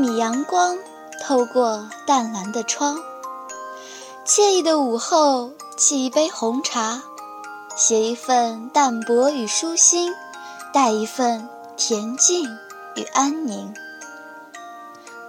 [0.00, 0.78] 米阳光
[1.22, 2.96] 透过淡蓝的窗，
[4.24, 7.02] 惬意的午后，沏一杯红茶，
[7.76, 10.14] 写一份淡泊与舒心，
[10.72, 11.46] 带一份
[11.76, 12.48] 恬静
[12.96, 13.74] 与安宁。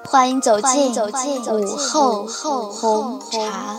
[0.06, 3.78] 欢迎走进午后红茶。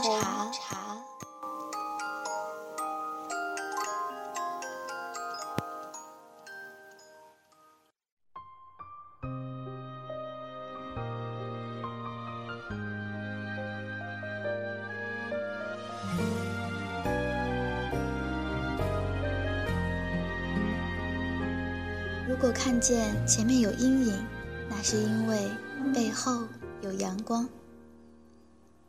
[22.82, 24.27] 见前面有阴影，
[24.68, 25.48] 那是因为
[25.95, 26.42] 背后
[26.80, 27.48] 有阳光。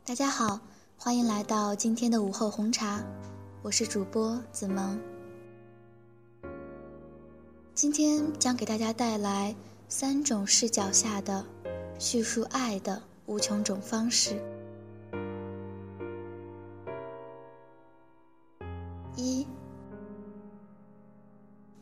[0.04, 0.58] 大家好，
[0.98, 3.00] 欢迎来到今天的午后红茶，
[3.62, 5.00] 我是主播子萌。
[7.72, 9.54] 今天将给大家带来
[9.88, 11.46] 三种视角下的
[12.00, 14.42] 叙述爱的无穷种方式。
[19.14, 19.46] 一。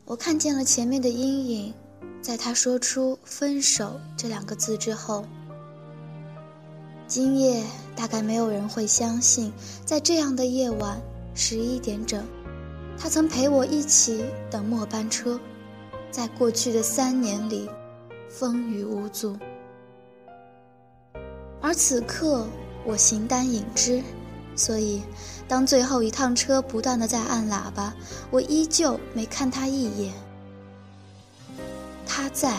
[0.05, 1.73] 我看见了前面的阴影，
[2.23, 5.25] 在他说出“分手”这两个字之后。
[7.05, 7.61] 今夜
[7.97, 9.51] 大概没有人会相信，
[9.83, 10.97] 在这样的夜晚，
[11.35, 12.25] 十一点整，
[12.97, 15.37] 他曾陪我一起等末班车。
[16.09, 17.69] 在过去的三年里，
[18.29, 19.37] 风雨无阻。
[21.59, 22.47] 而此刻，
[22.85, 24.01] 我形单影只。
[24.55, 25.01] 所以，
[25.45, 27.93] 当最后一趟车不断的在按喇叭，
[28.31, 30.13] 我依旧没看他一眼。
[32.33, 32.51] 在，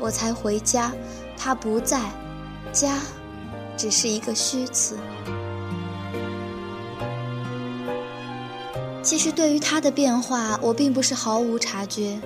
[0.00, 0.90] 我才回家；
[1.38, 2.00] 他不在，
[2.72, 2.98] 家，
[3.76, 4.98] 只是一个虚词。
[9.02, 12.18] 其实，对于他的变化，我并不是毫无察觉。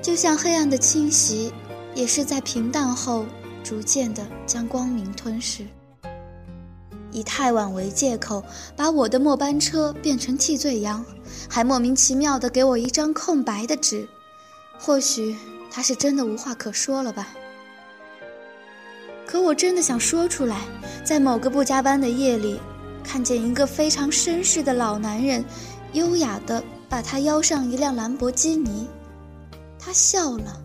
[0.00, 1.52] 就像黑暗的侵袭，
[1.94, 3.26] 也是在平淡后，
[3.62, 5.66] 逐渐的将光明吞噬。
[7.10, 8.42] 以太晚为借口，
[8.74, 11.04] 把我的末班车变成替罪羊，
[11.46, 14.08] 还莫名其妙的给我一张空白的纸。
[14.80, 15.36] 或许
[15.72, 17.28] 他是真的无话可说了吧？
[19.26, 20.60] 可我真的想说出来，
[21.02, 22.60] 在某个不加班的夜里，
[23.02, 25.42] 看见一个非常绅士的老男人，
[25.94, 28.86] 优雅地把他邀上一辆兰博基尼，
[29.78, 30.62] 他笑了，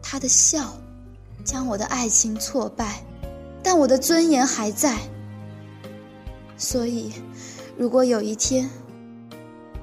[0.00, 0.72] 他的笑，
[1.44, 3.02] 将我的爱情挫败。
[3.60, 4.98] 但我的尊严还在，
[6.56, 7.12] 所以，
[7.78, 8.68] 如果有一天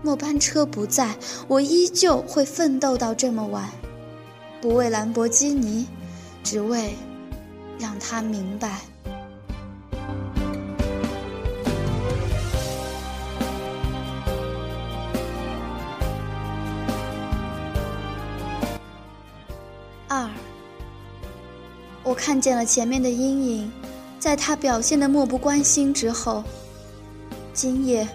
[0.04, 1.16] 末班车不在，
[1.48, 3.70] 我依旧会奋斗到这么晚，
[4.60, 5.86] 不为兰博基尼，
[6.44, 6.96] 只为
[7.78, 8.82] 让他明白。
[20.08, 20.28] 二。
[22.04, 23.72] 我看见了前面的阴影，
[24.20, 26.44] 在他表现的漠不关心之后，
[27.54, 28.06] 今夜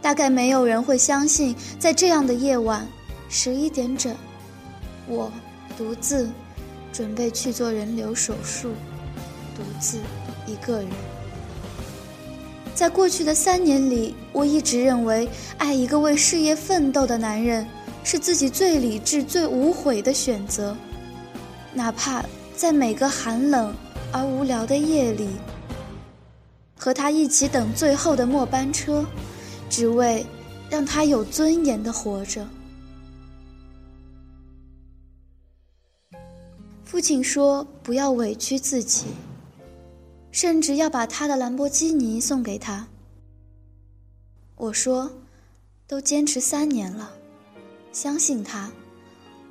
[0.00, 2.86] 大概没有人会相信，在这样的夜晚，
[3.28, 4.14] 十一点整，
[5.06, 5.30] 我
[5.76, 6.28] 独自
[6.92, 8.72] 准备去做人流手术，
[9.56, 10.00] 独自
[10.46, 10.88] 一个人。
[12.74, 15.28] 在过去的三年里，我一直认为，
[15.58, 17.66] 爱一个为事业奋斗的男人，
[18.02, 20.76] 是自己最理智、最无悔的选择，
[21.72, 22.24] 哪怕。
[22.56, 23.74] 在每个寒冷
[24.12, 25.28] 而无聊的夜里，
[26.76, 29.04] 和他一起等最后的末班车，
[29.74, 30.24] 只为
[30.70, 32.48] 让他有尊严的活着。
[36.84, 39.06] 父亲说：“不要委屈自己，
[40.30, 42.86] 甚至要把他的兰博基尼送给他。”
[44.54, 45.10] 我说
[45.88, 47.12] ：“都坚持三年了，
[47.90, 48.70] 相信他，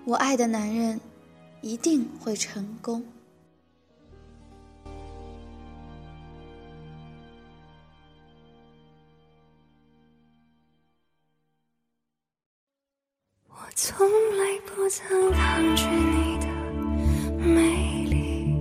[0.06, 0.98] 我爱的男人。”
[1.62, 3.04] 一定会成功。
[13.76, 16.48] 从来不曾抗拒你的
[17.44, 18.56] 美丽，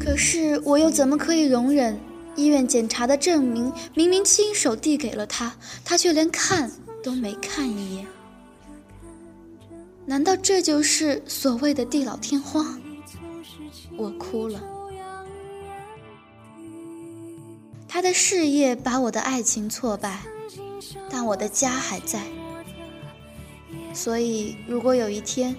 [0.00, 2.00] 可是我又怎么可以容忍
[2.34, 6.70] 医院检查的证明明明亲手递给了他，他却连看
[7.02, 8.06] 都没看一眼？
[10.06, 12.80] 难道这就是所谓的地老天荒？
[13.98, 14.62] 我哭了。
[17.86, 20.20] 他的事业把我的爱情挫败，
[21.10, 22.22] 但我的家还在。
[23.94, 25.54] 所以，如果有一天，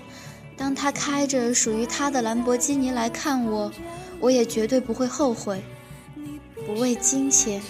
[0.58, 3.72] 当他开着属于他的兰博基尼来看我，
[4.20, 5.64] 我也绝对不会后悔。
[6.68, 7.62] 不为金钱，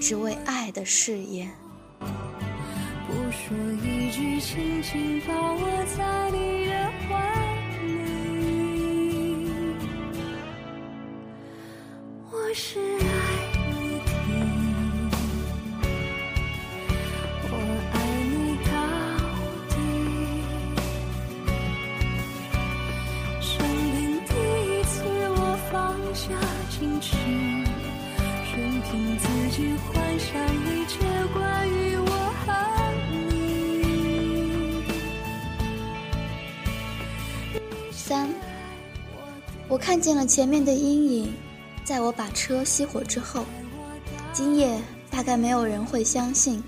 [0.00, 1.50] 只为爱的誓言。
[1.98, 5.60] 不说一句，轻轻抱我
[5.96, 6.72] 在你的
[7.08, 7.12] 怀
[7.82, 7.86] 里。
[12.30, 12.81] 我是。
[39.82, 41.34] 看见了前面的阴影，
[41.84, 43.44] 在我把车熄火之后。
[44.32, 44.80] 今夜
[45.10, 46.62] 大概没有人会相信，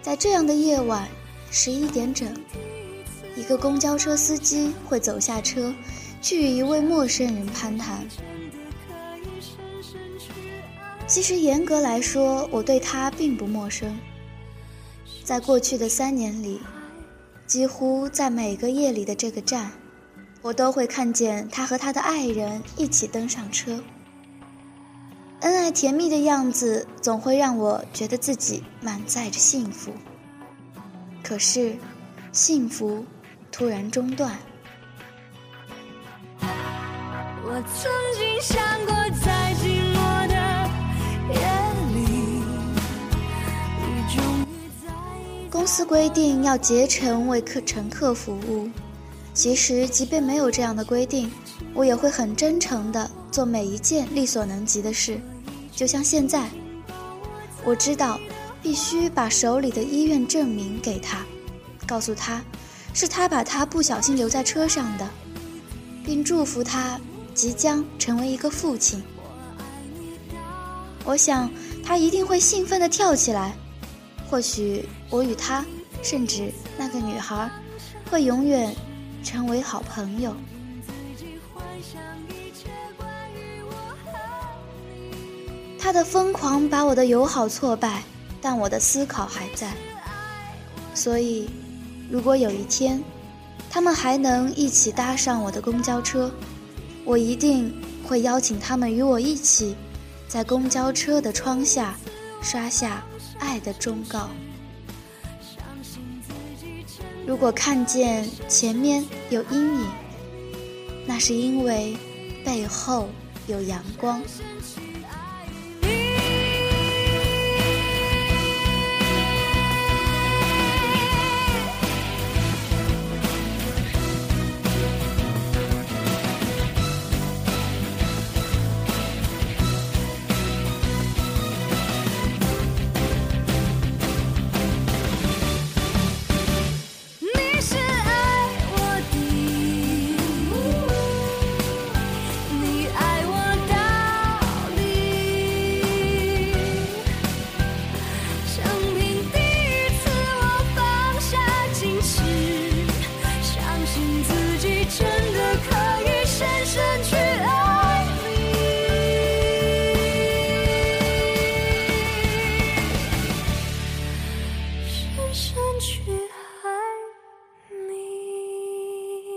[0.00, 1.06] 在这样的夜晚，
[1.50, 2.26] 十一点整，
[3.36, 5.74] 一个公交车司机会走下车，
[6.22, 8.08] 去与一位陌生人攀谈。
[11.06, 13.94] 其实严格来说，我对他并不陌生。
[15.22, 16.60] 在过去的三年里，
[17.46, 19.70] 几乎在每个夜里的这个站，
[20.44, 23.82] 我都会看见他和他的爱人一起登上车。
[25.40, 29.94] 恩爱甜蜜的样子，总会让我觉得自己满载着幸福。
[31.22, 31.74] 可是，
[32.30, 33.06] 幸福
[33.50, 34.36] 突然中断。
[36.40, 38.94] 我曾经想过，
[39.24, 40.34] 在寂寞的
[41.32, 41.40] 夜
[41.94, 41.98] 里，
[43.80, 44.52] 你终于
[44.84, 44.92] 在。
[45.50, 48.68] 公司规定要竭诚为客乘客服务，
[49.34, 51.30] 其实即便没有这样的规定，
[51.74, 55.20] 我也会很真诚的做每一件力所能及的事。
[55.74, 56.48] 就像现在，
[57.64, 58.18] 我知道
[58.62, 61.26] 必须把手里的医院证明给他，
[61.84, 62.40] 告诉他
[62.94, 65.10] 是他把他不小心留在车上的，
[66.04, 66.98] 并祝福他
[67.34, 69.02] 即将成为一个父亲。
[71.04, 71.50] 我想
[71.82, 73.54] 他一定会兴奋地跳起来。
[74.30, 75.64] 或许我与他，
[76.02, 77.50] 甚至那个女孩，
[78.10, 78.74] 会永远
[79.24, 80.36] 成为好朋友。
[85.78, 88.02] 他的疯狂把我的友好挫败，
[88.40, 89.72] 但我的思考还在。
[90.94, 91.50] 所以，
[92.10, 93.02] 如果有一天，
[93.68, 96.30] 他们还能一起搭上我的公交车，
[97.04, 97.74] 我一定
[98.06, 99.74] 会邀请他们与我一起，
[100.28, 101.96] 在公交车的窗下，
[102.40, 103.04] 刷下
[103.38, 104.30] 爱的忠告。
[107.26, 109.86] 如果看见前面有阴影，
[111.06, 111.96] 那是因为
[112.44, 113.08] 背后
[113.46, 114.20] 有阳光。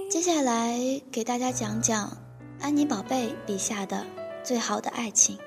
[0.10, 0.80] 接下来
[1.12, 2.18] 给大家讲讲
[2.62, 4.06] 安妮宝贝笔下的
[4.42, 5.38] 最好的爱情。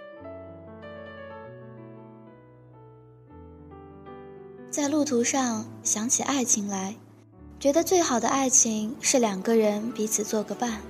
[4.70, 6.94] 在路途上想起爱情来，
[7.58, 10.82] 觉得最好的爱情是两个人彼此做个伴，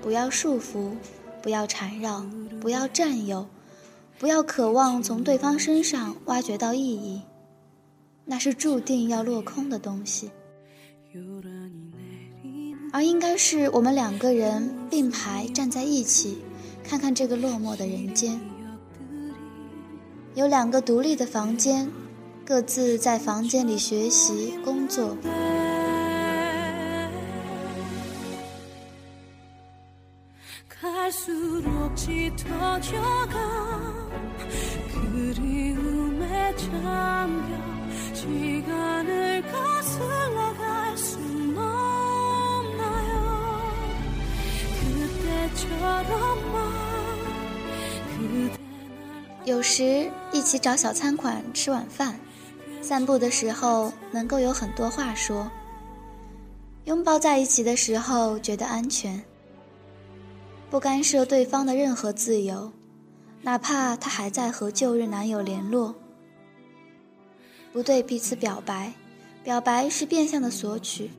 [0.00, 0.92] 不要束缚，
[1.42, 2.24] 不要缠绕，
[2.60, 3.48] 不要占有，
[4.16, 7.20] 不要渴望从对方身上挖掘到意义，
[8.24, 10.30] 那是注定要落空的东西。
[11.12, 11.89] 有了你
[12.92, 16.38] 而应该是我们两个人并排站在一起，
[16.82, 18.40] 看看这个落寞的人间。
[20.34, 21.88] 有两个独立的房间，
[22.44, 25.16] 各自在房间里学习工作。
[49.44, 52.18] 有时一起找小餐馆吃晚饭，
[52.80, 55.50] 散步的时候能够有很多话说。
[56.84, 59.22] 拥抱在一起的时候觉得安全，
[60.70, 62.72] 不干涉对方的任何自由，
[63.42, 65.94] 哪怕他还在和旧日男友联络。
[67.72, 68.92] 不对彼此表白，
[69.44, 71.10] 表白是变相的索取。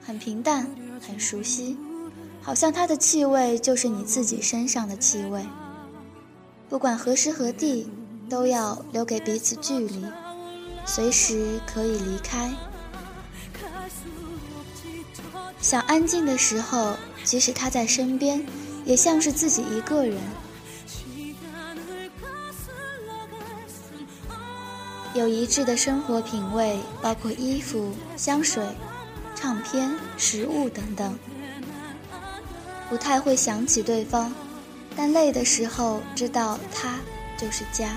[0.00, 0.68] 很平淡，
[1.00, 1.76] 很熟悉。
[2.44, 5.42] 好像它的气味就是你自己身上的气味。
[6.68, 7.88] 不管何时何地，
[8.28, 10.04] 都要留给彼此距离，
[10.84, 12.52] 随时可以离开。
[15.58, 18.44] 想安静的时候，即使他在身边，
[18.84, 20.18] 也像是自己一个人。
[25.14, 28.62] 有一致的生活品味，包括衣服、香水。
[29.34, 31.18] 唱片、食物等等。
[32.94, 34.32] 不太会想起对方，
[34.94, 37.00] 但累的时候知道他
[37.36, 37.90] 就是家。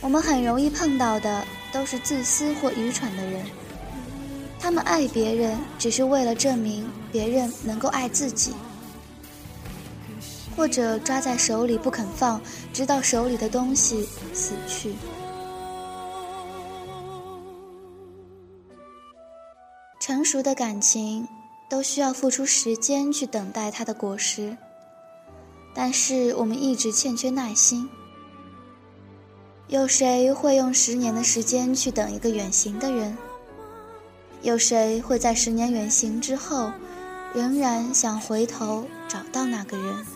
[0.00, 3.44] 我们很容易碰到的都是自私或愚蠢的人，
[4.58, 8.54] 他们爱别人只是为了证明别人能够爱自己，
[10.56, 12.40] 或者抓在手里不肯放，
[12.72, 14.94] 直到手里的东西死去。
[20.00, 21.28] 成熟的感情。
[21.68, 24.56] 都需要付出时间去等待它的果实，
[25.74, 27.88] 但是我们一直欠缺耐心。
[29.68, 33.16] 有谁会用十年的时间去等一个远行的人？
[34.40, 36.72] 有谁会在十年远行之后，
[37.34, 40.06] 仍然想回头找到那个人？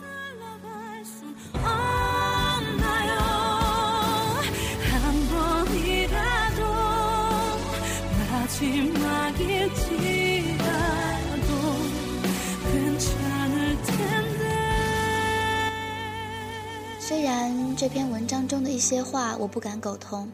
[17.93, 20.27] 篇文章中的一些话我不敢苟同，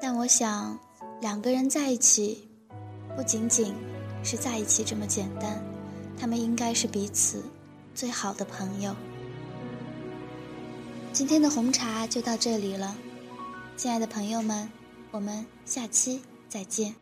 [0.00, 0.76] 但我想，
[1.20, 2.48] 两个人在一起，
[3.16, 3.72] 不仅仅
[4.24, 5.62] 是在一起这么简单，
[6.18, 7.44] 他们应该是彼此
[7.94, 8.96] 最好的朋友。
[11.12, 12.96] 今天的红茶就到这里了，
[13.76, 14.68] 亲爱的朋友们，
[15.12, 16.92] 我们下期再见。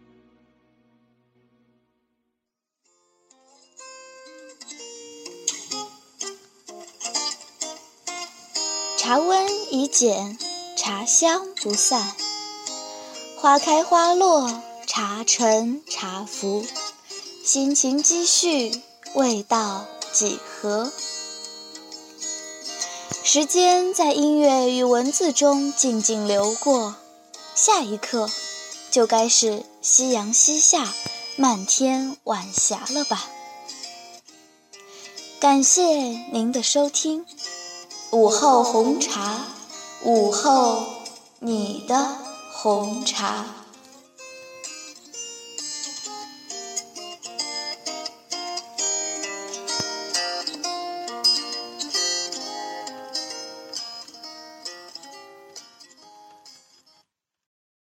[9.10, 10.38] 茶温已减，
[10.76, 12.14] 茶香不散。
[13.36, 16.64] 花开花落，茶沉茶浮，
[17.44, 18.70] 心情积蓄，
[19.14, 20.92] 味道几何？
[23.24, 26.94] 时间在音乐与文字中静静流过，
[27.56, 28.30] 下一刻
[28.92, 30.94] 就该是夕阳西下，
[31.34, 33.28] 漫天晚霞了吧？
[35.40, 35.82] 感谢
[36.30, 37.26] 您的收听。
[38.12, 39.38] 午后红茶，
[40.04, 40.84] 午后
[41.38, 42.08] 你的
[42.52, 43.59] 红茶。